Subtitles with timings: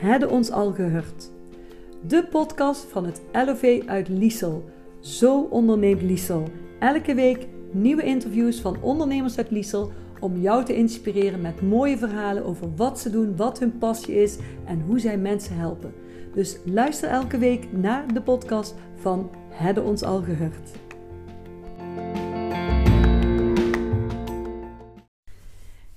[0.00, 1.30] Hadden ons al gehoord.
[2.06, 4.64] De podcast van het LOV uit Liesel.
[5.00, 6.48] Zo onderneemt Liesel.
[6.78, 12.44] Elke week nieuwe interviews van ondernemers uit Liesel om jou te inspireren met mooie verhalen
[12.44, 15.94] over wat ze doen, wat hun passie is en hoe zij mensen helpen.
[16.34, 20.89] Dus luister elke week naar de podcast van Hadden ons al gehoord.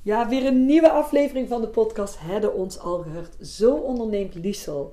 [0.05, 3.48] Ja, weer een nieuwe aflevering van de podcast Hadden ons al gehoord.
[3.48, 4.91] Zo onderneemt Liesel.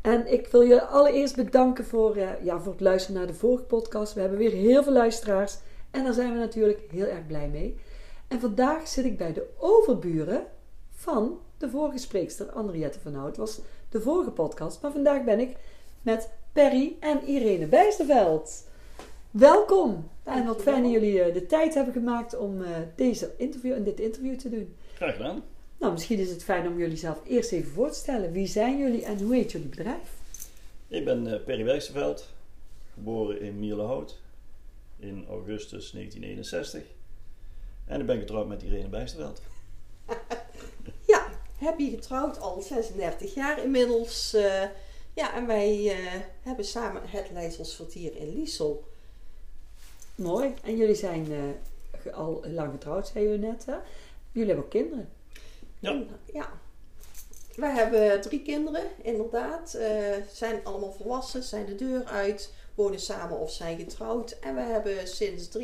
[0.00, 3.62] En ik wil je allereerst bedanken voor, uh, ja, voor het luisteren naar de vorige
[3.62, 4.12] podcast.
[4.14, 5.58] We hebben weer heel veel luisteraars
[5.90, 7.76] en daar zijn we natuurlijk heel erg blij mee.
[8.28, 10.46] En vandaag zit ik bij de overburen
[10.90, 13.28] van de vorige spreekster, Henriette van Hout.
[13.28, 15.56] Het was de vorige podcast, maar vandaag ben ik
[16.02, 18.67] met Perry en Irene Bijsterveld.
[19.38, 20.10] Welkom!
[20.22, 23.84] En wat fijn dat jullie uh, de tijd hebben gemaakt om uh, deze interview en
[23.84, 24.76] dit interview te doen.
[24.94, 25.42] Graag gedaan.
[25.76, 28.32] Nou, misschien is het fijn om jullie zelf eerst even voor te stellen.
[28.32, 30.16] Wie zijn jullie en hoe heet jullie bedrijf?
[30.88, 32.28] Ik ben uh, Perry Wijsterveld,
[32.94, 34.20] geboren in Mierlehout
[34.98, 36.82] in augustus 1961.
[37.86, 39.42] En ik ben getrouwd met Irene Bijsterveld.
[41.12, 44.34] ja, heb je getrouwd al 36 jaar inmiddels.
[44.34, 44.62] Uh,
[45.14, 48.86] ja, en wij uh, hebben samen het Leijselsvertier in Liesel.
[50.18, 50.54] Mooi.
[50.62, 53.66] En jullie zijn uh, al lang getrouwd, zei u net.
[53.66, 53.76] Hè?
[54.32, 55.08] Jullie hebben ook kinderen.
[55.78, 55.90] Ja.
[55.90, 56.48] En, ja.
[57.56, 59.78] Wij hebben drie kinderen, inderdaad.
[60.32, 64.38] zijn allemaal volwassen, zijn de deur uit, wonen samen of zijn getrouwd.
[64.40, 65.62] En we hebben sinds 3,5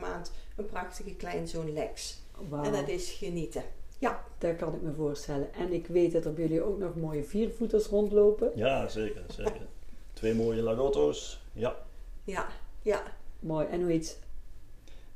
[0.00, 2.18] maand een prachtige kleinzoon Lex.
[2.48, 2.64] Wow.
[2.64, 3.62] En dat is genieten.
[3.98, 4.24] Ja.
[4.38, 5.54] Dat kan ik me voorstellen.
[5.54, 8.52] En ik weet dat er bij jullie ook nog mooie viervoeters rondlopen.
[8.54, 9.24] Ja, zeker.
[9.28, 9.66] zeker.
[10.12, 11.40] Twee mooie lagotto's.
[11.52, 11.76] Ja.
[12.24, 12.46] Ja,
[12.82, 13.02] ja.
[13.46, 13.66] Mooi.
[13.66, 14.18] En hoe heet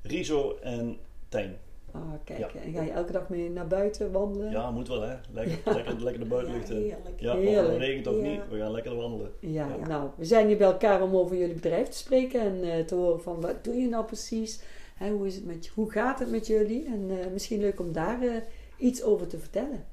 [0.03, 1.57] Riso en Tijn.
[1.93, 2.39] Ah, kijk.
[2.39, 2.61] Ja.
[2.61, 4.51] En ga je elke dag mee naar buiten wandelen?
[4.51, 5.17] Ja, moet wel hè.
[5.33, 7.21] Lekker, lekker, lekker de buitenlucht Ja, heerlijk.
[7.21, 9.33] Ja, of het regent of niet, we gaan lekker wandelen.
[9.39, 12.85] Ja, nou, we zijn hier bij elkaar om over jullie bedrijf te spreken en eh,
[12.85, 14.61] te horen van wat doe je nou precies?
[14.95, 16.87] Hè, hoe, is het met, hoe gaat het met jullie?
[16.87, 18.35] En eh, misschien leuk om daar eh,
[18.77, 19.85] iets over te vertellen.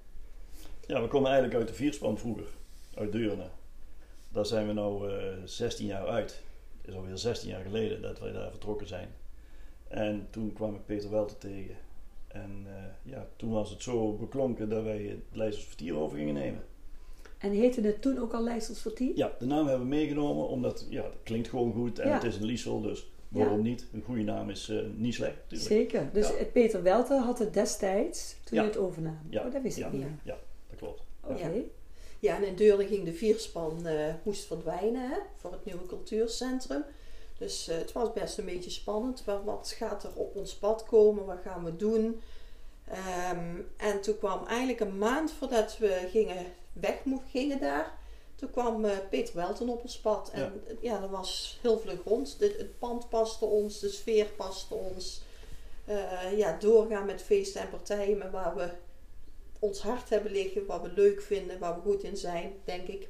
[0.88, 2.48] Ja, we komen eigenlijk uit de vierspan vroeger,
[2.96, 3.48] uit Deurne.
[4.30, 6.42] Daar zijn we nu eh 16 jaar uit.
[6.88, 9.09] Het is alweer 16 jaar geleden dat wij daar vertrokken zijn.
[9.88, 11.75] En toen kwam ik Peter Welter tegen.
[12.28, 16.64] En eh, ja, toen was het zo beklonken dat wij het Leijzersvertier over gingen nemen.
[17.38, 19.12] En heette het toen ook al Leijsels Vertier?
[19.18, 22.14] Ja, de naam hebben we meegenomen omdat ja, het klinkt gewoon goed en Ja.
[22.14, 23.88] het is een Liesel, dus waarom niet?
[23.94, 25.72] Een goede naam is eh, niet slecht natuurlijk.
[25.72, 26.09] Zeker.
[26.14, 26.46] Dus Ja.
[26.54, 29.19] Peter Welter had het destijds toen je het overnam.
[29.30, 29.46] Ja.
[29.46, 30.06] Oh, dat wist ik niet.
[30.24, 30.38] Ja,
[30.69, 31.02] dat klopt.
[31.24, 31.48] Oké.
[31.48, 31.62] Ja.
[32.20, 36.84] Ja, en in Deurne ging de vierspan eh, moest verdwijnen hè, voor het nieuwe cultuurcentrum.
[37.38, 39.24] Dus eh, het was best een beetje spannend.
[39.26, 41.26] Wa- Wat gaat er op ons pad komen?
[41.26, 42.22] Wat gaan we doen?
[42.88, 46.96] Ehm, en toen kwam eigenlijk een maand voordat we gingen, weg
[47.32, 47.98] gingen daar.
[48.36, 50.30] Toen kwam eh, Peter Welten op ons pad.
[50.34, 50.52] En Ja.
[50.82, 52.40] ja, dat was heel vlug rond.
[52.40, 55.22] De- het pand paste ons, de sfeer paste ons.
[56.36, 58.70] Ja, doorgaan met feesten en partijen, maar waar we
[59.59, 63.07] ons hart hebben liggen, wat we leuk vinden, waar we goed in zijn, denk ik.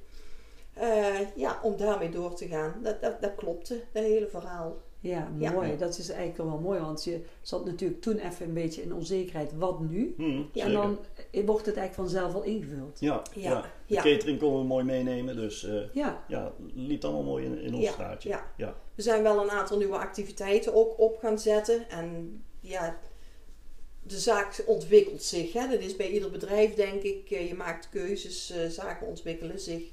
[0.73, 2.73] Eh, ja, om daarmee door te gaan.
[2.83, 4.77] Dat, dat, dat klopte, dat hele verhaal.
[4.99, 5.51] Ja, Ja.
[5.51, 5.77] mooi.
[5.77, 9.51] Dat is eigenlijk wel mooi, want je zat natuurlijk toen even een beetje in onzekerheid.
[9.57, 10.13] Wat nu?
[10.17, 10.99] Hm, Ja, En dan
[11.31, 12.99] eh, wordt het eigenlijk vanzelf al ingevuld.
[12.99, 13.61] Ja, Ja, ja.
[13.61, 14.01] De ja.
[14.01, 17.83] catering konden we mooi meenemen, dus eh, Ja, ja, liep allemaal mooi in, in ons
[17.83, 18.29] Ja, straatje.
[18.29, 18.51] ja.
[18.57, 18.75] ja.
[18.95, 21.89] We zijn wel een aantal nieuwe activiteiten ook op gaan zetten.
[21.89, 22.97] En ja,
[24.07, 25.53] de zaak ontwikkelt zich.
[25.53, 25.67] Hè?
[25.67, 27.31] Dat is bij ieder bedrijf, denk ik.
[27.31, 29.83] Eh, Je maakt keuzes, eh, zaken ontwikkelen zich.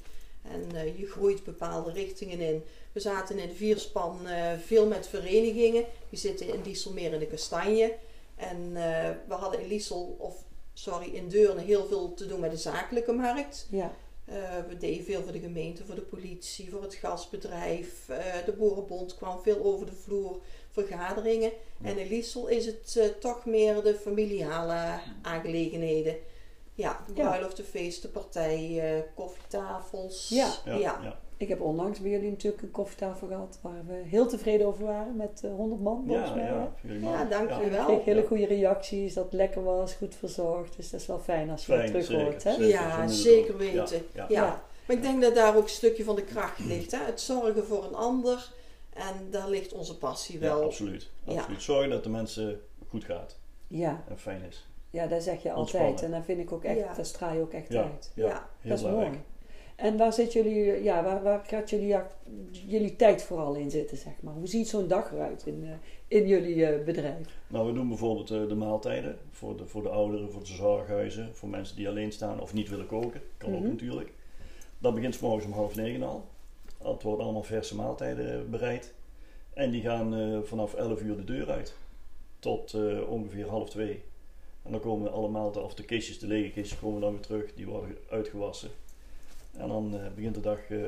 [0.43, 2.63] En eh, je groeit bepaalde richtingen in.
[2.93, 4.19] We zaten in de vierspan
[4.67, 5.85] veel met verenigingen.
[6.11, 7.95] Die zitten in Lieselmeer in de Kastanje.
[8.37, 8.73] En
[9.29, 13.13] we hadden in Liesel, of sorry, in Deurne heel veel te doen met de zakelijke
[13.13, 13.67] markt.
[13.71, 13.95] ja.
[14.69, 18.07] We deden veel voor de gemeente, voor de politie, voor het gasbedrijf.
[18.45, 20.41] De Boerenbond kwam veel over de vloer,
[20.75, 21.51] vergaderingen.
[21.83, 26.17] En in Liesel is het eh, toch meer de familiale aangelegenheden.
[26.75, 27.29] Ja, Ja.
[27.29, 30.29] bruiloften, feesten, partijen, koffietafels.
[30.29, 30.53] Ja.
[30.65, 30.79] Ja, ja.
[31.03, 31.19] ja.
[31.37, 35.17] Ik heb onlangs bij jullie natuurlijk een koffietafel gehad waar we heel tevreden over waren
[35.17, 36.99] met eh, 100 man volgens Ja, mij.
[37.01, 37.59] ja, dank Ja.
[37.59, 37.85] je Ik wel.
[37.85, 38.27] kreeg hele Ja.
[38.27, 40.77] goede reacties, dat het lekker was, goed verzorgd.
[40.77, 42.43] Dus dat is wel fijn als je dat Fijn, terug zeker, hoort.
[42.45, 42.51] Hè?
[42.53, 42.69] zeker.
[42.69, 44.03] Ja, zeker weten.
[44.13, 44.43] Ja, Ja.
[44.43, 44.63] ja.
[44.87, 46.91] Maar ik denk dat daar ook een stukje van de kracht ligt.
[46.91, 46.99] Hè?
[47.05, 48.53] Het zorgen voor een ander.
[48.95, 50.63] En daar ligt onze passie Ja, wel.
[50.63, 51.11] absoluut.
[51.25, 51.33] Ja.
[51.35, 51.63] absoluut.
[51.63, 54.67] Zorgen dat de mensen goed gaat Ja, en fijn is.
[54.91, 56.03] ja, dat zeg je altijd.
[56.03, 56.95] En dat vind ik ook echt, Ja.
[56.95, 58.11] dat straal je ook echt Ja, uit.
[58.15, 59.13] ja, Ja, heel dat is belangrijk.
[59.13, 59.25] mooi.
[59.77, 61.97] En waar zit jullie, ja, waar, waar gaat jullie,
[62.67, 64.35] jullie tijd vooral in zitten, zeg maar?
[64.35, 67.29] Hoe ziet zo'n dag eruit in, eh, in jullie eh, bedrijf?
[67.47, 71.35] Nou, we doen bijvoorbeeld eh, de maaltijden voor de, voor de ouderen, voor de zorghuizen,
[71.37, 73.21] voor mensen die alleen staan of niet willen koken.
[73.37, 73.69] Kan ook Mhm.
[73.69, 74.13] natuurlijk.
[74.79, 76.25] Dat begint 's morgens om half negen al.
[76.93, 78.93] Het worden allemaal verse maaltijden eh, bereid.
[79.55, 81.75] En die gaan eh, vanaf 11 uur de deur uit.
[82.39, 84.03] Tot eh, ongeveer half twee.
[84.63, 87.55] En dan komen alle maaltijden, of de kistjes, de lege kistjes, komen dan weer terug.
[87.55, 88.71] Die worden uitgewassen.
[89.57, 90.79] En dan eh, begint de dag eh,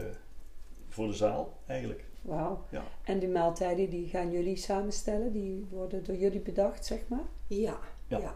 [0.88, 2.04] voor de zaal eigenlijk.
[2.22, 2.64] Wauw.
[2.70, 2.84] Ja.
[3.04, 5.32] En die maaltijden, die gaan jullie samenstellen?
[5.32, 7.24] Die worden door jullie bedacht, zeg maar?
[7.46, 8.18] Ja, Ja.
[8.18, 8.34] ja.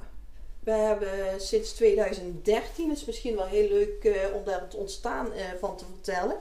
[0.60, 5.44] We hebben sinds 2013, is misschien wel heel leuk eh, om daar het ontstaan eh,
[5.58, 6.36] van te vertellen.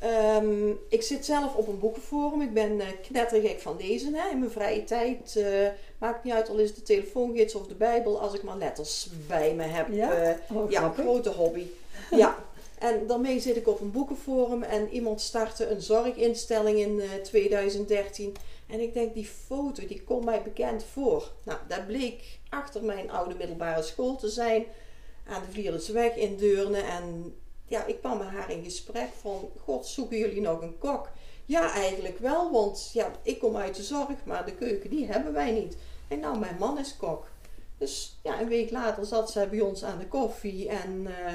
[0.00, 2.40] Ehm, ik zit zelf op een boekenforum.
[2.40, 4.14] Ik ben eh, knettergek van lezen.
[4.14, 4.28] Hè.
[4.28, 5.68] In mijn vrije tijd eh,
[5.98, 9.08] maakt niet uit, al is het de telefoongids of de Bijbel, als ik maar letters
[9.26, 9.88] bij me heb.
[9.88, 10.36] Ja?
[10.52, 11.04] Oh, ja, grappig.
[11.04, 11.66] grote hobby.
[12.10, 12.44] Ja.
[12.78, 18.34] En daarmee zit ik op een boekenforum en iemand startte een zorginstelling in eh, 2013.
[18.66, 21.32] En ik denk, die foto, die komt mij bekend voor.
[21.44, 24.64] Nou, dat bleek achter mijn oude middelbare school te zijn.
[25.26, 26.80] Aan de Vlierensweg in Deurne.
[26.80, 27.34] En
[27.70, 31.08] ja, ik kwam met haar in gesprek van, god, zoeken jullie nog een kok?
[31.44, 35.32] Ja, eigenlijk wel, want ja, ik kom uit de zorg, maar de keuken, die hebben
[35.32, 35.76] wij niet.
[36.08, 37.26] En nou, mijn man is kok.
[37.78, 41.06] Dus ja, een week later zat zij bij ons aan de koffie en...
[41.06, 41.34] eh,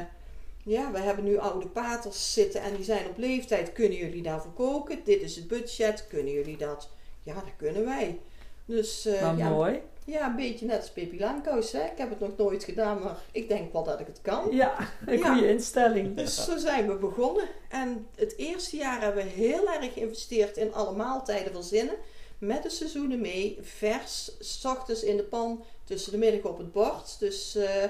[0.65, 3.73] ja, we hebben nu oude paters zitten en die zijn op leeftijd.
[3.73, 4.99] Kunnen jullie daarvoor koken?
[5.03, 6.07] Dit is het budget.
[6.07, 6.89] Kunnen jullie dat?
[7.23, 8.19] Ja, dat kunnen wij.
[8.65, 9.81] Dus eh, Maar ja, mooi.
[10.05, 11.71] ja, een beetje net als Pippi Langkous.
[11.71, 11.83] Hè?
[11.83, 14.47] Ik heb het nog nooit gedaan, maar ik denk wel dat ik het kan.
[14.51, 15.31] Ja, een Ja.
[15.33, 16.15] goede instelling.
[16.15, 17.45] Dus zo zijn we begonnen.
[17.69, 21.95] En het eerste jaar hebben we heel erg geïnvesteerd in alle maaltijden verzinnen.
[22.37, 23.57] Met de seizoenen mee.
[23.61, 27.19] Vers, s ochtends in de pan, tussen de middag op het bord.
[27.19, 27.83] Dus eh,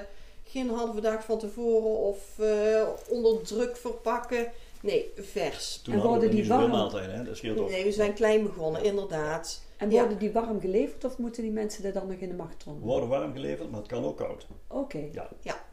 [0.44, 4.52] geen halve dag van tevoren of eh, onder druk verpakken.
[4.80, 5.80] Nee, vers.
[5.82, 6.70] Toen En hadden we worden niet die zoveel warm?
[6.80, 7.24] maaltijden, hè?
[7.24, 7.70] dat scheelt ook.
[7.70, 9.64] Nee, we zijn klein begonnen, inderdaad.
[9.76, 9.98] En Ja.
[10.00, 12.78] worden die warm geleverd of moeten die mensen er dan nog in de machtron?
[12.78, 14.46] Worden warm geleverd, maar het kan ook koud.
[14.68, 15.08] Oké.
[15.12, 15.64] Ja.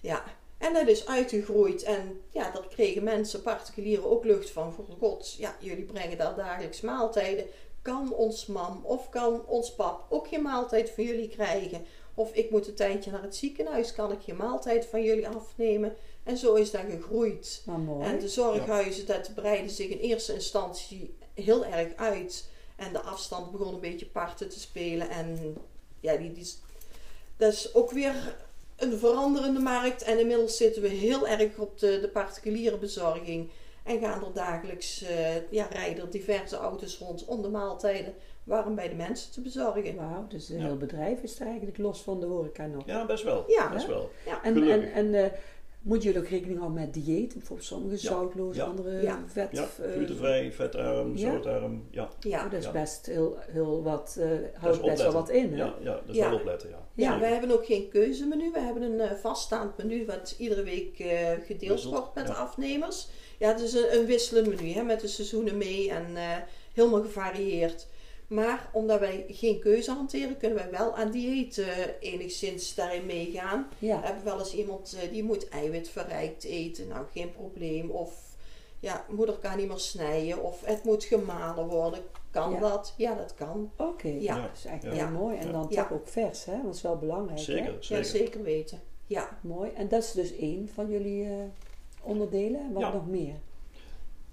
[0.00, 0.24] Ja,
[0.58, 1.82] en dat is uitgegroeid.
[1.82, 4.72] En ja, daar kregen mensen, particulieren, ook lucht van.
[4.72, 7.44] Voor god, ja, jullie brengen daar dagelijks maaltijden.
[7.82, 11.84] Kan ons mam of kan ons pap ook geen maaltijd van jullie krijgen?
[12.14, 15.94] Of ik moet een tijdje naar het ziekenhuis, kan ik geen maaltijd van jullie afnemen?
[16.22, 17.62] En zo is dat gegroeid.
[17.66, 18.06] Maar mooi.
[18.06, 22.50] En de zorghuizen, dat breidde zich in eerste instantie heel erg uit.
[22.86, 25.10] En de afstand begon een beetje parten te spelen.
[25.10, 25.56] En
[26.00, 26.52] ja, die, die,
[27.36, 28.36] dat is ook weer
[28.76, 30.02] een veranderende markt.
[30.02, 33.50] En inmiddels zitten we heel erg op de, de particuliere bezorging.
[33.84, 38.14] En gaan er dagelijks, eh, ja, rijden er diverse auto's rond om de maaltijden
[38.44, 39.96] warm bij de mensen te bezorgen.
[39.96, 40.64] Wauw, dus een Ja.
[40.64, 42.82] heel bedrijf is er eigenlijk los van de horeca nog.
[42.86, 43.44] Ja, best wel.
[43.48, 43.70] Ja.
[43.72, 44.10] Best wel.
[44.26, 44.92] En, en, Gelukkig.
[44.92, 45.30] en eh,
[45.82, 47.32] moet je ook rekening houden met dieet?
[47.32, 47.98] Bijvoorbeeld sommige Ja.
[48.00, 48.64] zoutloos, Ja.
[48.64, 49.24] andere Ja.
[49.26, 49.48] vet.
[49.52, 51.30] Ja, eh, glutenvrij, vetarm, ja?
[51.30, 51.84] zoutarm.
[51.90, 52.70] Ja, Ja, oh, dat is Ja.
[52.72, 55.50] best heel, heel wat, eh dat houdt is best wel wat in.
[55.52, 55.56] Hè?
[55.56, 56.28] Ja, ja, dat is Ja.
[56.30, 56.86] wel opletten, ja.
[56.94, 57.20] Ja, Ja.
[57.20, 58.50] wij hebben ook geen keuzemenu.
[58.52, 62.32] We hebben een eh, vaststaand menu wat iedere week eh, gedeeld Wisselt, wordt met de
[62.32, 62.38] ja.
[62.38, 63.08] afnemers.
[63.38, 66.36] Ja, het is een, een wisselend menu hè, met de seizoenen mee en eh,
[66.72, 67.86] helemaal gevarieerd.
[68.32, 71.68] Maar omdat wij geen keuze hanteren, kunnen wij wel aan dieet eh,
[72.00, 73.68] enigszins daarin meegaan.
[73.78, 74.00] We Ja.
[74.02, 76.88] hebben wel eens iemand eh, die moet eiwitverrijkt eten.
[76.88, 77.90] Nou, geen probleem.
[77.90, 78.36] Of
[78.80, 80.42] ja, moeder kan niet meer snijden.
[80.42, 82.00] Of het moet gemalen worden.
[82.30, 82.58] Kan Ja.
[82.60, 82.94] dat?
[82.96, 83.70] Ja, dat kan.
[83.76, 84.40] Oké, Ja.
[84.40, 84.90] dat is Ja.
[84.90, 85.36] heel mooi.
[85.36, 85.82] En dan Ja.
[85.82, 86.62] toch ook vers, hè?
[86.62, 87.38] Dat is wel belangrijk.
[87.38, 87.44] Hè?
[87.44, 88.04] Zeker, Ja, zeker.
[88.04, 88.80] zeker weten.
[89.06, 89.38] Ja.
[89.42, 89.70] Mooi.
[89.70, 91.34] En dat is dus één van jullie eh,
[92.02, 92.60] onderdelen.
[92.60, 92.92] En wat Ja.
[92.92, 93.34] nog meer?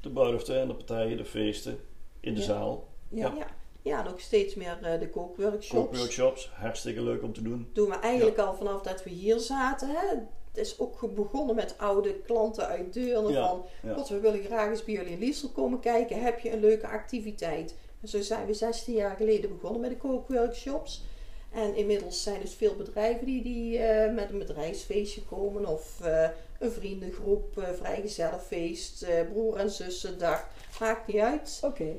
[0.01, 1.79] De bruiloften en de partijen, de feesten,
[2.19, 2.45] in de Ja.
[2.45, 2.87] zaal.
[3.09, 3.33] Ja.
[3.81, 3.97] Ja.
[3.97, 5.67] Ja, nog steeds meer eh, de kookworkshops.
[5.67, 7.69] Kookworkshops, hartstikke leuk om te doen.
[7.73, 9.89] Doen we eigenlijk al vanaf dat we hier zaten.
[9.89, 10.07] Hè?
[10.51, 13.31] Het is ook begonnen met oude klanten uit Deurne.
[13.31, 13.93] Ja, Van, ja.
[13.93, 16.21] God, we willen graag eens bij jullie in Liesel komen kijken.
[16.21, 17.75] Heb je een leuke activiteit?
[18.01, 21.03] En zo zijn we 16 jaar geleden begonnen met de kookworkshops.
[21.51, 25.65] En inmiddels zijn dus veel bedrijven die, die eh, met een bedrijfsfeestje komen.
[25.65, 30.47] Of eh, een vriendengroep, uh, vrijgezellenfeest, eh, broer en zussendag.
[30.79, 31.59] Maakt niet uit.
[31.63, 31.95] Oké.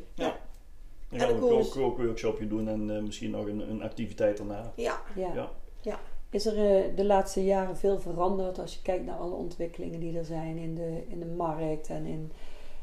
[1.10, 4.72] Dan En gaan we een kookworkshopje doen en eh, misschien nog een, een activiteit daarna.
[4.76, 5.50] Ja, Ja.
[5.80, 6.00] Ja.
[6.30, 10.18] Is er eh, de laatste jaren veel veranderd als je kijkt naar alle ontwikkelingen die
[10.18, 12.32] er zijn in de, in de markt en in,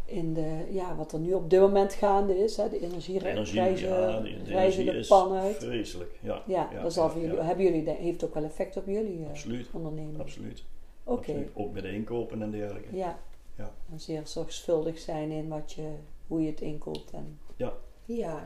[0.06, 2.58] in de, ja, wat er nu op dit moment gaande is?
[2.58, 2.70] Hè?
[2.70, 5.58] De energieprijzen energie, ja, de, de reizen energie de is pan uit.
[5.58, 6.20] vreselijk.
[6.22, 9.24] Ja, Ja, dat zal voor jullie, hebben jullie, dat heeft ook wel effect op jullie
[9.24, 10.20] eh, Absoluut, onderneming.
[10.20, 10.64] absoluut.
[11.04, 11.50] Oké, absoluut.
[11.54, 12.96] Ook met de inkopen en dergelijke.
[12.98, 13.20] ja.
[13.56, 13.72] Ja.
[13.92, 15.90] En zeer zorgvuldig zijn in wat je,
[16.28, 17.12] hoe je het inkoopt.
[17.12, 17.74] En, ja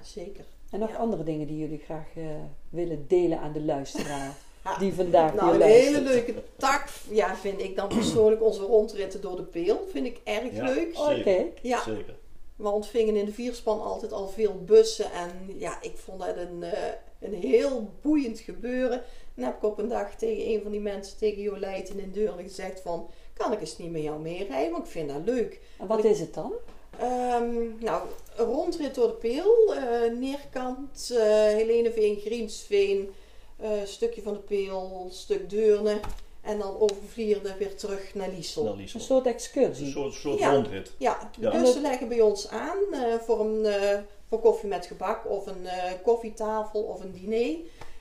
[0.03, 0.45] zeker.
[0.69, 0.95] en nog Ja.
[0.95, 2.23] andere dingen die jullie graag eh,
[2.69, 4.35] willen delen aan de luisteraar.
[4.79, 9.35] die vandaag Nou, een hele leuke tak, ja, vind ik dan persoonlijk onze rondritten door
[9.35, 9.87] de Peel.
[9.91, 10.63] Vind ik erg Ja.
[10.63, 10.97] leuk.
[10.99, 11.13] Oké.
[11.13, 11.45] Zeker.
[11.61, 12.15] Ja, Zeker.
[12.55, 15.11] we ontvingen in de vierspan altijd al veel bussen.
[15.11, 19.03] En ja, ik vond dat een, eh, een heel boeiend gebeuren.
[19.35, 22.41] En heb ik op een dag tegen een van die mensen, tegen Jolijten in Deurne,
[22.41, 23.09] gezegd van...
[23.33, 24.71] Kan ik eens niet met jou meerijden?
[24.71, 25.59] Want ik vind dat leuk.
[25.79, 26.51] En wat is het dan?
[26.99, 29.75] Ehm, nou, een rondrit door de Peel.
[29.75, 33.13] eh, neerkant, eh Heleneveen, Griensveen.
[33.57, 35.99] eh, stukje van de Peel, stuk Deurne.
[36.41, 38.63] En dan overvlieren weer terug naar Liesel.
[38.63, 39.91] Naar Een soort Een excursie.
[39.91, 40.53] soort, soort Ja.
[40.53, 40.91] rondrit.
[40.97, 41.51] Ja, de Ja.
[41.59, 45.67] bussen leggen bij ons aan eh, voor, een, eh, voor koffie met gebak of een
[45.67, 47.55] eh, koffietafel of een diner.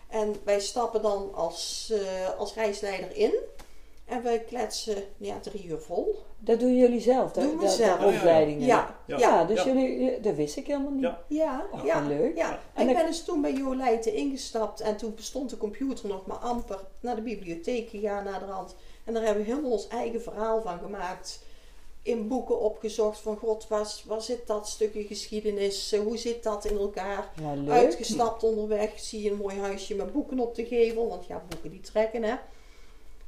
[0.09, 3.32] En wij stappen dan als, eh, als reisleider in.
[4.11, 6.23] En wij kletsen ja, drie uur vol.
[6.38, 8.00] Dat doen jullie zelf, de, Doen we de, de zelf.
[8.02, 8.67] rondleidingen.
[8.67, 9.19] Ja, Ja.
[9.19, 9.73] ja, Ja, dus Ja.
[9.73, 11.02] jullie, dat wist ik helemaal niet.
[11.02, 11.21] Ja.
[11.29, 12.00] ja, Oh, ja.
[12.07, 12.37] leuk.
[12.37, 12.50] ja.
[12.75, 16.09] En ik dan- ben dus toen bij Jo Leijten ingestapt en toen bestond de computer
[16.09, 18.75] nog maar amper naar de bibliotheek gegaan naar de rand.
[19.05, 21.43] En daar hebben we helemaal ons eigen verhaal van gemaakt.
[22.02, 25.93] In boeken opgezocht van god, waar, waar zit dat stukje geschiedenis?
[25.93, 27.31] Eh, Hoe zit dat in elkaar?
[27.43, 27.69] Ja, leuk.
[27.75, 31.71] Uitgestapt onderweg, zie je een mooi huisje met boeken op de gevel, want ja, boeken
[31.71, 32.35] die trekken hè.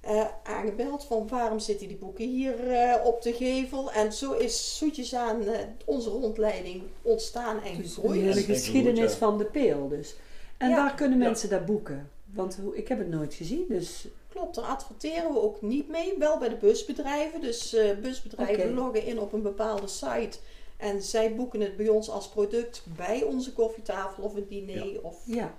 [0.03, 3.93] Eh, aangebeld van waarom zitten die boeken hier eh, op de gevel.
[3.93, 8.21] En zo is zoetjes aan eh, onze rondleiding ontstaan en Dus gegroeid.
[8.21, 9.17] hele ik geschiedenis goed, ja.
[9.27, 10.15] van de peel dus.
[10.57, 10.77] En Ja.
[10.77, 11.25] waar kunnen Ja.
[11.25, 12.11] mensen dat boeken?
[12.35, 16.15] Want hoe- ik heb het nooit gezien, dus Klopt, daar adverteren we ook niet mee.
[16.19, 17.41] Wel bij de busbedrijven.
[17.41, 20.39] Dus eh, busbedrijven loggen in op een bepaalde site.
[20.77, 25.03] En zij boeken het bij ons als product bij onze koffietafel of een diner.
[25.03, 25.55] Of, ja.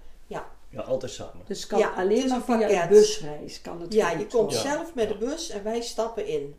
[0.73, 1.45] Ja, altijd samen.
[1.47, 2.81] Dus kan Ja, alleen maar een via pakket.
[2.81, 3.61] een busreis.
[3.61, 4.59] Kan het ja, je komt worden.
[4.59, 5.13] Zelf met Ja.
[5.13, 6.55] de bus en wij stappen in.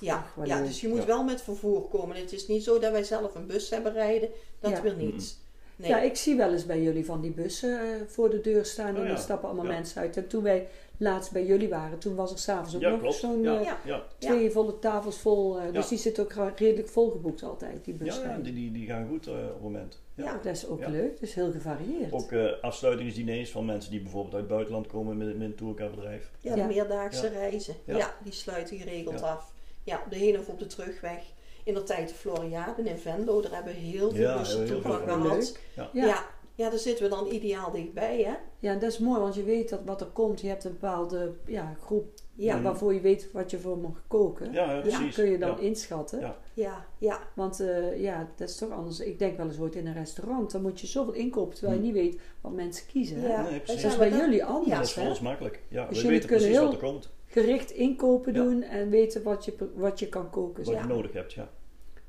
[0.00, 1.06] Ja, Ach, ja dus je moet Ja.
[1.06, 2.16] wel met vervoer komen.
[2.16, 4.28] Het is niet zo dat wij zelf een bus hebben rijden.
[4.60, 4.82] Dat Ja.
[4.82, 5.36] wil niet.
[5.76, 5.90] Nee.
[5.90, 8.86] Ja, ik zie wel eens bij jullie van die bussen eh, voor de deur staan
[8.88, 9.08] en Oh ja.
[9.08, 9.72] dan stappen allemaal Ja.
[9.72, 10.16] mensen uit.
[10.16, 10.68] En toen wij
[11.02, 13.58] laatst bij jullie waren, toen was er s'avonds ook Ja, nog zo'n Ja.
[13.58, 13.78] eh, Ja.
[13.84, 14.02] Ja.
[14.18, 15.58] twee volle tafels vol.
[15.60, 18.28] eh, Dus die zitten ook redelijk volgeboekt altijd, die Ja, bussen.
[18.28, 20.00] ja, die, die, die gaan goed eh, op het moment.
[20.14, 20.24] Ja.
[20.24, 20.32] Ja.
[20.42, 20.88] Dat is ook Ja.
[20.90, 22.12] leuk, dus heel gevarieerd.
[22.12, 26.30] Ook eh, afsluitingsdiners van mensen die bijvoorbeeld uit het buitenland komen met, met een tourcarbedrijf.
[26.40, 27.30] Ja, de meerdaagse Ja.
[27.38, 27.74] reizen.
[27.84, 27.96] Ja.
[27.96, 28.14] Ja.
[28.22, 29.26] die sluiten geregeld Ja.
[29.26, 29.52] af.
[29.84, 31.22] Ja, op de heen of op de terugweg.
[31.64, 34.92] In de tijd de Floriade in Venlo, daar hebben we heel veel Ja, bussen van.
[34.92, 35.58] gehad.
[35.74, 35.88] Ja.
[35.92, 36.24] Ja.
[36.54, 36.70] Ja.
[36.70, 38.34] daar zitten we dan ideaal dichtbij, hè?
[38.58, 40.40] Ja, dat is mooi, want je weet dat wat er komt.
[40.40, 42.04] Je hebt een bepaalde ja, groep
[42.34, 44.52] Ja, waarvoor je weet wat je voor mag koken.
[44.52, 45.14] Ja, ja, Dat precies.
[45.14, 45.58] kun je dan Ja.
[45.58, 46.20] inschatten.
[46.20, 46.36] Ja.
[46.54, 47.18] ja, ja.
[47.34, 49.00] Want eh, ja, dat is toch anders.
[49.00, 50.50] Ik denk wel eens ooit in een restaurant.
[50.52, 51.92] Dan moet je zoveel inkopen terwijl je Hmm.
[51.94, 53.20] niet weet wat mensen kiezen.
[53.20, 53.42] ja.
[53.42, 53.82] Nee, precies.
[53.82, 54.46] Dat is zijn bij jullie Ja.
[54.46, 54.80] Dat anders.
[54.80, 55.62] is voor ons makkelijk.
[55.68, 57.10] Ja, Dus we weten kunnen precies wat er komt.
[57.26, 58.42] Gericht inkopen Ja.
[58.42, 60.64] doen en weten wat je, wat je kan koken.
[60.64, 60.80] Wat Ja.
[60.80, 61.50] je nodig hebt, ja.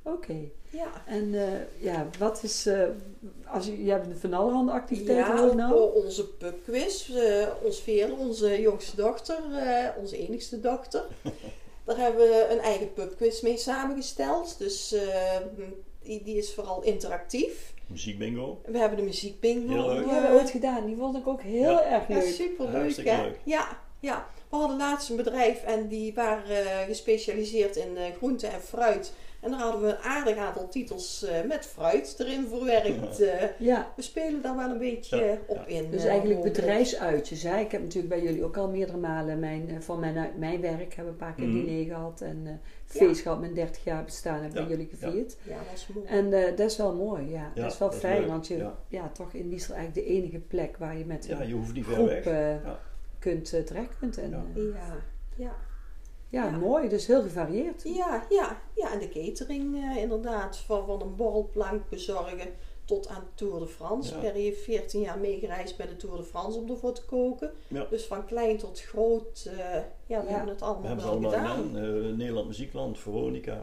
[0.04, 0.36] Oké.
[0.70, 0.88] Ja.
[1.06, 2.66] En eh, ja, wat is...
[2.66, 2.84] eh,
[3.48, 5.72] als je, je hebt van allerhande activiteiten Ja, nou.
[5.72, 7.10] voor onze pubquiz.
[7.10, 11.06] eh ons Veerle, onze jongste dochter, eh, onze enigste dochter.
[11.86, 14.58] Daar hebben we een eigen pubquiz mee samengesteld.
[14.58, 15.38] Dus eh,
[16.04, 17.74] die, die is vooral interactief.
[17.88, 18.62] Muziekbingo.
[18.66, 19.74] We hebben de muziekbingo.
[19.74, 20.04] Heel leuk.
[20.04, 20.86] Die hebben we ooit gedaan.
[20.86, 21.84] Die vond ik ook heel Ja.
[21.84, 22.34] erg Ja, leuk.
[22.34, 23.22] superleuk Hartstikke hè?
[23.24, 23.38] leuk.
[23.44, 24.28] Ja, ja.
[24.50, 29.14] We hadden laatst een bedrijf en die waren eh, gespecialiseerd in eh groente en fruit.
[29.44, 33.20] En daar hadden we een aardig aantal titels eh, met fruit erin verwerkt.
[33.22, 33.44] eh.
[33.60, 35.66] Ja, we spelen daar wel een beetje Ja, op ja.
[35.66, 35.92] in.
[35.92, 37.44] dus eh, eigenlijk bedrijfsuitjes.
[37.44, 37.58] Hè?
[37.60, 40.94] Ik heb natuurlijk bij jullie ook al meerdere malen mijn, eh, van mijn, mijn werk
[40.94, 41.66] hebben een paar keer een Mhm.
[41.66, 42.22] diner gehad.
[42.22, 42.52] En eh
[42.86, 45.38] feest gehad met 30 jaar bestaan heb bij jullie gevierd.
[45.44, 46.08] Ja, dat is mooi.
[46.08, 47.52] En eh, dat is wel mooi, ja.
[47.56, 48.76] Ja, dat is wel dat fijn, want je, ja.
[48.88, 49.10] Ja.
[49.14, 51.86] toch in Liesel eigenlijk de enige plek waar je met Ja, een je hoeft niet
[51.86, 52.26] ver groep weg.
[52.26, 52.80] eh, Ja.
[53.20, 54.18] kunt, eh, terecht kunt.
[54.18, 54.44] En, Ja.
[54.56, 54.62] eh,
[55.36, 55.56] ja,
[56.34, 56.50] ja.
[56.50, 57.82] mooi, dus heel gevarieerd.
[57.84, 60.58] Ja, ja, ja, en de catering eh, inderdaad.
[60.58, 62.48] Van, van een borrelplank bezorgen
[62.86, 64.14] tot aan Tour de France.
[64.14, 64.20] Ja.
[64.20, 67.52] Perry heeft 14 jaar meegereisd bij de Tour de France om ervoor te koken.
[67.68, 67.86] Ja.
[67.90, 69.58] Dus van klein tot groot, eh,
[70.06, 70.34] ja, we Ja.
[70.36, 71.68] hebben het We allemaal hebben wel ze allemaal gedaan.
[71.82, 72.06] gedaan.
[72.12, 73.62] Eh, Nederland Muziekland, Veronica.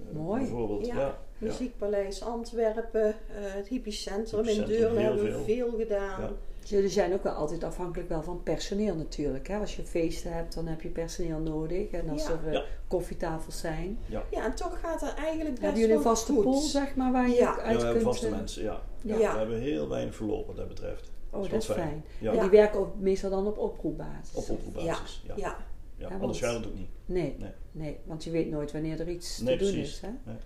[0.00, 0.40] eh, Mooi.
[0.40, 1.18] Bijvoorbeeld, Ja.
[1.38, 5.44] Muziekpaleis Antwerpen, eh, het Hypicentrum in Deurne heel hebben we veel.
[5.44, 6.36] veel gedaan.
[6.62, 6.68] Ja.
[6.68, 9.48] Dus Jullie zijn ook wel altijd afhankelijk wel van personeel natuurlijk.
[9.48, 9.58] Hè?
[9.58, 11.90] Als je feesten hebt, dan heb je personeel nodig.
[11.90, 12.30] En als Ja.
[12.30, 12.62] er eh, Ja.
[12.88, 13.98] koffietafels zijn.
[14.06, 16.42] Ja, en toch gaat het eigenlijk best Hebben jullie een vaste goed.
[16.44, 17.50] pool, zeg maar, waar je Ja.
[17.50, 18.14] ook Ja, uit we hebben kunt...
[18.14, 18.82] vaste eh, mensen, ja.
[19.02, 19.18] Ja.
[19.18, 19.32] Ja.
[19.32, 21.10] We hebben heel weinig verloop wat dat betreft.
[21.30, 21.78] Oh, dat is fijn.
[21.78, 22.04] fijn.
[22.18, 24.34] Ja, En die werken ook meestal dan op oproepbasis.
[24.34, 25.22] op oproepbasis.
[25.26, 25.34] Ja.
[25.36, 25.56] Ja.
[25.96, 26.88] Ja, Ja, Anders gaat het ook niet.
[27.04, 27.50] Nee, Nee.
[27.72, 29.94] nee, want je weet nooit wanneer er iets Nee, te doen precies.
[29.94, 30.00] is.
[30.00, 30.08] Hè?
[30.24, 30.36] Nee.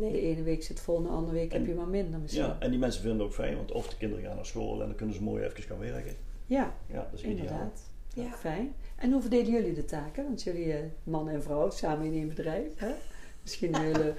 [0.00, 2.42] De ene week zit vol, de andere week En- heb je maar minder misschien.
[2.44, 4.72] Ja, en die mensen vinden het ook fijn, want of de kinderen gaan naar school
[4.80, 6.14] en dan kunnen ze mooi even gaan werken.
[6.46, 7.36] Ja, Ja, dat is ideaal.
[7.36, 7.80] inderdaad.
[8.14, 8.30] Ja.
[8.38, 8.74] Fijn.
[8.96, 10.24] En hoe verdelen jullie de taken?
[10.24, 12.72] Want jullie eh, man en vrouw samen in één bedrijf.
[12.76, 12.90] Hè?
[13.42, 14.14] Misschien een, hele,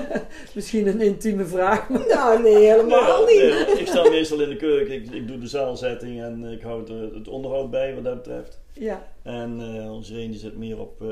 [0.54, 1.88] misschien een intieme vraag.
[1.88, 3.66] maar- Nou, nee, helemaal Nee, niet.
[3.66, 6.88] nee, ik sta meestal in de keuken, ik, ik doe de zaalzetting en ik houd
[6.88, 8.60] het onderhoud bij wat dat betreft.
[8.72, 11.08] Ja, En eh onze een die zit meer op, eh,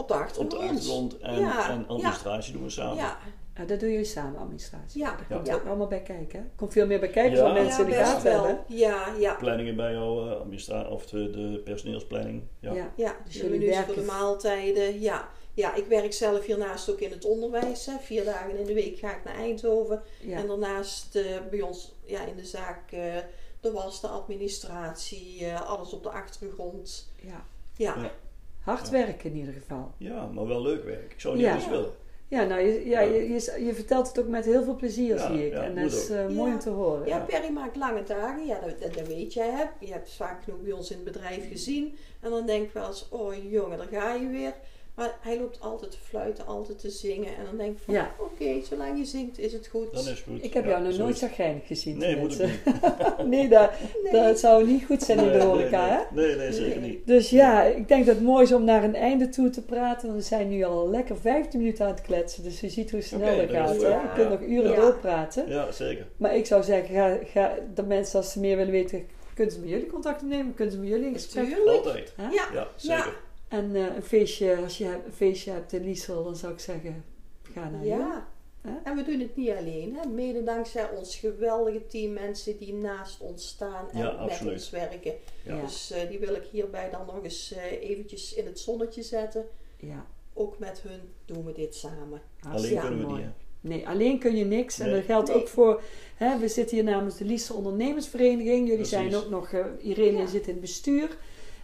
[0.00, 0.50] Op de op achtergrond.
[0.50, 2.96] de achtergrond en, Ja, en administratie doen we samen.
[2.96, 3.18] Ja,
[3.66, 5.00] dat doen jullie samen, administratie.
[5.00, 5.54] Ja, Daar komt ja.
[5.54, 6.38] ook allemaal bij kijken.
[6.38, 6.44] hè?
[6.44, 7.42] Er komt veel meer bij kijken Ja.
[7.44, 8.58] dan mensen in de gaten hebben.
[8.66, 9.34] Ja, ja.
[9.34, 12.42] Planningen bijhouden, administratie of de, de personeelsplanning.
[12.60, 12.72] Ja.
[12.74, 12.92] Ja.
[12.96, 15.00] Ja, Dus de jullie werken- voor de maaltijden.
[15.00, 15.28] Ja.
[15.54, 17.86] ja, ik werk zelf hiernaast ook in het onderwijs.
[17.86, 17.92] Hè.
[18.00, 20.02] Vier dagen in de week ga ik naar Eindhoven.
[20.20, 20.36] Ja.
[20.38, 23.14] En daarnaast eh, bij ons ja, in de zaak eh,
[23.60, 27.12] de was, de administratie, eh, alles op de achtergrond.
[27.22, 27.44] ja.
[27.76, 28.10] Ja, Ja.
[28.60, 28.92] Hard Ja.
[28.92, 29.92] werken in ieder geval.
[29.96, 31.12] Ja, maar wel leuk werk.
[31.12, 31.50] Ik zou niet Ja.
[31.50, 31.90] anders willen.
[32.28, 35.32] Ja, nou, je, ja, je, je, je vertelt het ook met heel veel plezier, Ja,
[35.32, 35.52] zie ik.
[35.52, 36.54] ja, en dat is eh, mooi Ja.
[36.54, 37.06] om te horen.
[37.06, 38.46] ja Perry maakt lange dagen.
[38.46, 39.50] Ja, dat, dat, weet jij.
[39.50, 39.64] Hè.
[39.86, 41.96] Je hebt vaak genoeg bij ons in het bedrijf gezien.
[42.20, 44.54] En dan denk ik wel eens, oh jongen, daar ga je weer.
[44.94, 47.36] Maar hij loopt altijd te fluiten, altijd te zingen.
[47.36, 48.14] En dan denk ik van, Ja.
[48.18, 49.92] oké, zolang je zingt is het goed.
[49.92, 50.44] Dan is het goed.
[50.44, 51.98] Ik heb Ja, jou nog nooit zagrijnig gezien.
[51.98, 52.74] Nee, moet ik niet.
[53.26, 53.70] nee, dat,
[54.02, 54.12] Nee.
[54.12, 56.36] dat zou niet goed zijn in de horeca, nee, hè?
[56.36, 56.36] nee.
[56.36, 57.06] Nee, zeker niet.
[57.06, 60.08] Dus ja, ik denk dat het mooi is om naar een einde toe te praten.
[60.08, 62.42] Want we zijn nu al lekker 15 minuten aan het kletsen.
[62.42, 63.70] Dus je ziet hoe snel Oké, dat gaat.
[63.70, 63.82] goed.
[63.82, 63.88] Hè?
[63.88, 64.02] Ja.
[64.02, 64.76] Je kunt nog uren Ja.
[64.80, 65.48] doorpraten.
[65.48, 66.06] Ja, zeker.
[66.16, 69.60] Maar ik zou zeggen, ga, ga, de mensen als ze meer willen weten, kunnen ze
[69.60, 70.54] met jullie contact opnemen?
[70.54, 71.48] Kunnen ze met jullie in gesprek?
[71.48, 71.76] Natuurlijk.
[71.76, 72.12] Altijd.
[72.54, 73.16] Ja, zeker.
[73.50, 77.04] En eh, een feestje, als je een feestje hebt in Liesel, dan zou ik zeggen,
[77.52, 77.84] ga naar.
[77.86, 78.28] Ja.
[78.60, 78.70] Hè?
[78.84, 79.96] En we doen het niet alleen.
[79.96, 80.08] Hè.
[80.08, 84.52] Mede dankzij ons geweldige team mensen die naast ons staan en Ja, met absoluut.
[84.52, 85.12] ons werken.
[85.44, 85.60] Ja.
[85.60, 89.44] Dus eh, die wil ik hierbij dan nog eens eh, eventjes in het zonnetje zetten.
[89.78, 91.98] Ja, Ook met hun doen we dit samen.
[92.40, 93.16] Alleen hartstikke kunnen we mooi.
[93.22, 93.30] niet.
[93.30, 93.68] hè.
[93.68, 94.78] Nee, alleen kun je niks.
[94.78, 95.36] En dat geldt Nee.
[95.36, 95.82] ook voor,
[96.16, 98.58] hè, we zitten hier namens de Liesel Ondernemersvereniging.
[98.58, 98.90] Jullie Precies.
[98.90, 100.26] zijn ook nog, eh Irene Ja.
[100.26, 101.16] zit in het bestuur.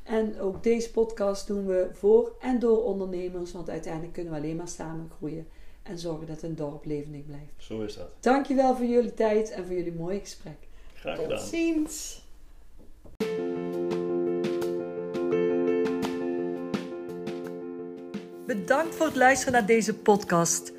[0.06, 3.52] En ook deze podcast doen we voor en door ondernemers.
[3.52, 5.46] Want uiteindelijk kunnen we alleen maar samen groeien.
[5.82, 7.52] En zorgen dat een dorp levendig blijft.
[7.56, 8.14] Zo is dat.
[8.20, 10.56] Dankjewel voor jullie tijd en voor jullie mooie gesprek.
[10.94, 11.46] Graag Tot gedaan.
[11.46, 12.24] ziens.
[18.46, 20.72] Bedankt voor het luisteren naar deze podcast.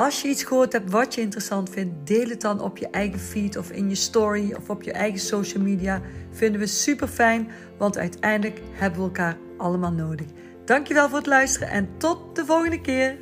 [0.00, 3.18] Als je iets gehoord hebt wat je interessant vindt, deel het dan op je eigen
[3.18, 6.00] feed of in je story of op je eigen social media.
[6.30, 10.26] Vinden we super fijn, want uiteindelijk hebben we elkaar allemaal nodig.
[10.64, 13.18] Dankjewel voor het luisteren en tot de volgende keer.